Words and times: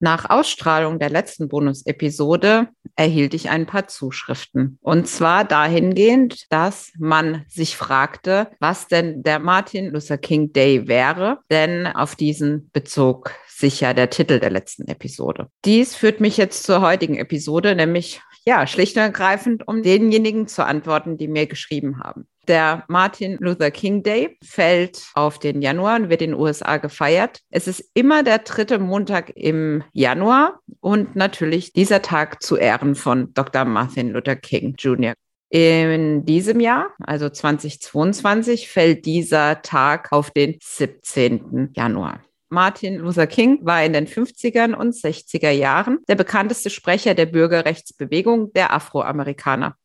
Nach 0.00 0.28
Ausstrahlung 0.28 0.98
der 0.98 1.10
letzten 1.10 1.48
Bonus-Episode 1.48 2.68
erhielt 2.96 3.34
ich 3.34 3.50
ein 3.50 3.66
paar 3.66 3.88
Zuschriften. 3.88 4.78
Und 4.82 5.08
zwar 5.08 5.44
dahingehend, 5.44 6.46
dass 6.50 6.92
man 6.98 7.44
sich 7.48 7.76
fragte, 7.76 8.50
was 8.60 8.88
denn 8.88 9.22
der 9.22 9.38
Martin 9.38 9.90
Luther 9.90 10.18
King 10.18 10.52
Day 10.52 10.88
wäre, 10.88 11.38
denn 11.50 11.86
auf 11.86 12.16
diesen 12.16 12.70
bezog 12.72 13.32
sich 13.48 13.80
ja 13.80 13.94
der 13.94 14.10
Titel 14.10 14.40
der 14.40 14.50
letzten 14.50 14.88
Episode. 14.88 15.48
Dies 15.64 15.94
führt 15.94 16.20
mich 16.20 16.36
jetzt 16.36 16.64
zur 16.64 16.80
heutigen 16.80 17.16
Episode, 17.16 17.74
nämlich 17.74 18.20
ja, 18.44 18.66
schlicht 18.66 18.96
und 18.96 19.02
ergreifend, 19.02 19.66
um 19.66 19.82
denjenigen 19.82 20.46
zu 20.46 20.64
antworten, 20.66 21.16
die 21.16 21.28
mir 21.28 21.46
geschrieben 21.46 22.00
haben. 22.00 22.26
Der 22.48 22.84
Martin 22.88 23.36
Luther 23.40 23.70
King 23.70 24.02
Day 24.02 24.36
fällt 24.44 25.06
auf 25.14 25.38
den 25.38 25.62
Januar 25.62 25.96
und 25.96 26.10
wird 26.10 26.22
in 26.22 26.32
den 26.32 26.40
USA 26.40 26.76
gefeiert. 26.76 27.40
Es 27.50 27.66
ist 27.66 27.90
immer 27.94 28.22
der 28.22 28.38
dritte 28.38 28.78
Montag 28.78 29.32
im 29.36 29.82
Januar 29.92 30.60
und 30.80 31.16
natürlich 31.16 31.72
dieser 31.72 32.02
Tag 32.02 32.42
zu 32.42 32.56
Ehren 32.56 32.94
von 32.94 33.32
Dr. 33.34 33.64
Martin 33.64 34.10
Luther 34.10 34.36
King 34.36 34.74
Jr. 34.78 35.14
In 35.48 36.24
diesem 36.24 36.60
Jahr, 36.60 36.90
also 37.00 37.28
2022, 37.28 38.68
fällt 38.68 39.06
dieser 39.06 39.62
Tag 39.62 40.10
auf 40.10 40.30
den 40.30 40.56
17. 40.60 41.70
Januar. 41.74 42.20
Martin 42.48 42.96
Luther 42.96 43.26
King 43.26 43.58
war 43.62 43.84
in 43.84 43.92
den 43.92 44.06
50er 44.06 44.74
und 44.74 44.94
60er 44.94 45.50
Jahren 45.50 45.98
der 46.08 46.14
bekannteste 46.14 46.70
Sprecher 46.70 47.14
der 47.14 47.26
Bürgerrechtsbewegung 47.26 48.52
der 48.52 48.72
Afroamerikaner. 48.72 49.76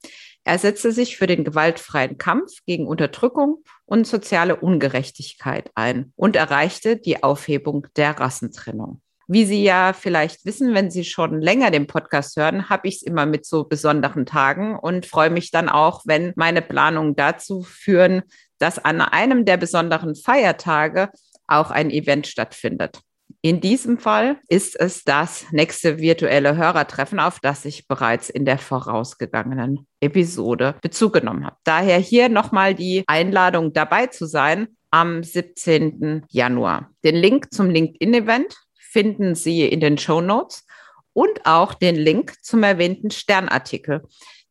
Er 0.43 0.57
setzte 0.57 0.91
sich 0.91 1.17
für 1.17 1.27
den 1.27 1.43
gewaltfreien 1.43 2.17
Kampf 2.17 2.51
gegen 2.65 2.87
Unterdrückung 2.87 3.63
und 3.85 4.07
soziale 4.07 4.55
Ungerechtigkeit 4.55 5.69
ein 5.75 6.13
und 6.15 6.35
erreichte 6.35 6.97
die 6.97 7.21
Aufhebung 7.23 7.87
der 7.95 8.19
Rassentrennung. 8.19 9.01
Wie 9.31 9.45
Sie 9.45 9.63
ja 9.63 9.93
vielleicht 9.93 10.43
wissen, 10.45 10.73
wenn 10.73 10.89
Sie 10.89 11.03
schon 11.03 11.39
länger 11.39 11.69
den 11.69 11.85
Podcast 11.85 12.35
hören, 12.35 12.67
habe 12.67 12.87
ich 12.87 12.95
es 12.95 13.01
immer 13.03 13.27
mit 13.27 13.45
so 13.45 13.63
besonderen 13.63 14.25
Tagen 14.25 14.75
und 14.75 15.05
freue 15.05 15.29
mich 15.29 15.51
dann 15.51 15.69
auch, 15.69 16.01
wenn 16.05 16.33
meine 16.35 16.63
Planungen 16.63 17.15
dazu 17.15 17.61
führen, 17.61 18.23
dass 18.57 18.83
an 18.83 19.01
einem 19.01 19.45
der 19.45 19.57
besonderen 19.57 20.15
Feiertage 20.15 21.09
auch 21.45 21.69
ein 21.69 21.91
Event 21.91 22.25
stattfindet. 22.25 23.01
In 23.41 23.61
diesem 23.61 23.97
Fall 23.99 24.37
ist 24.49 24.77
es 24.77 25.05
das 25.05 25.45
nächste 25.51 25.97
virtuelle 25.99 26.57
Hörertreffen, 26.57 27.21
auf 27.21 27.39
das 27.39 27.63
ich 27.63 27.87
bereits 27.87 28.29
in 28.29 28.43
der 28.43 28.57
vorausgegangenen 28.57 29.87
Episode 30.01 30.75
Bezug 30.81 31.13
genommen 31.13 31.45
habe. 31.45 31.55
Daher 31.63 31.99
hier 31.99 32.27
nochmal 32.27 32.75
die 32.75 33.05
Einladung 33.07 33.71
dabei 33.71 34.07
zu 34.07 34.25
sein 34.25 34.67
am 34.91 35.23
17. 35.23 36.25
Januar. 36.29 36.89
Den 37.05 37.15
Link 37.15 37.53
zum 37.53 37.69
LinkedIn-Event 37.69 38.57
finden 38.73 39.35
Sie 39.35 39.65
in 39.65 39.79
den 39.79 39.97
Show 39.97 40.19
Notes 40.19 40.65
und 41.13 41.45
auch 41.45 41.73
den 41.73 41.95
Link 41.95 42.33
zum 42.41 42.63
erwähnten 42.63 43.11
Sternartikel. 43.11 44.01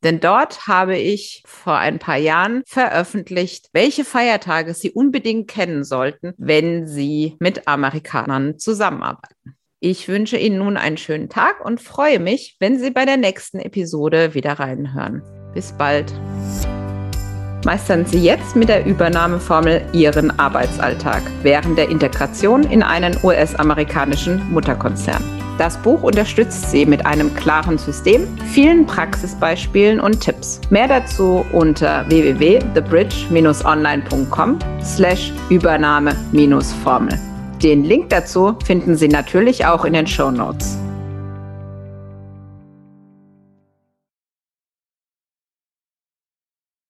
Denn 0.04 0.20
dort 0.20 0.68
habe 0.68 0.96
ich 0.96 1.42
vor 1.44 1.76
ein 1.76 1.98
paar 1.98 2.18
Jahren 2.18 2.62
veröffentlicht, 2.66 3.68
welche 3.72 4.04
Feiertage 4.04 4.74
Sie 4.74 4.90
unbedingt 4.90 5.48
kennen 5.48 5.82
sollten, 5.82 6.34
wenn 6.38 6.86
Sie 6.86 7.36
mit 7.40 7.66
Amerikanern 7.66 8.58
zusammenarbeiten. 8.58 9.56
Ich 9.80 10.08
wünsche 10.08 10.36
Ihnen 10.36 10.58
nun 10.58 10.76
einen 10.76 10.96
schönen 10.96 11.28
Tag 11.28 11.64
und 11.64 11.80
freue 11.80 12.20
mich, 12.20 12.56
wenn 12.60 12.78
Sie 12.78 12.90
bei 12.90 13.04
der 13.04 13.16
nächsten 13.16 13.58
Episode 13.58 14.34
wieder 14.34 14.54
reinhören. 14.54 15.22
Bis 15.54 15.72
bald. 15.72 16.12
Meistern 17.64 18.06
Sie 18.06 18.22
jetzt 18.22 18.54
mit 18.54 18.68
der 18.68 18.86
Übernahmeformel 18.86 19.84
Ihren 19.92 20.38
Arbeitsalltag 20.38 21.22
während 21.42 21.76
der 21.76 21.90
Integration 21.90 22.64
in 22.64 22.82
einen 22.84 23.18
US-amerikanischen 23.24 24.52
Mutterkonzern. 24.52 25.47
Das 25.58 25.76
Buch 25.76 26.02
unterstützt 26.04 26.70
Sie 26.70 26.86
mit 26.86 27.04
einem 27.04 27.34
klaren 27.34 27.76
System, 27.78 28.28
vielen 28.52 28.86
Praxisbeispielen 28.86 29.98
und 29.98 30.20
Tipps. 30.20 30.60
Mehr 30.70 30.86
dazu 30.86 31.44
unter 31.52 32.08
www.thebridge-online.com 32.08 34.58
slash 34.80 35.32
Übernahme-Formel. 35.50 37.18
Den 37.60 37.82
Link 37.84 38.10
dazu 38.10 38.54
finden 38.64 38.96
Sie 38.96 39.08
natürlich 39.08 39.66
auch 39.66 39.84
in 39.84 39.94
den 39.94 40.06
Show 40.06 40.30
Notes. 40.30 40.78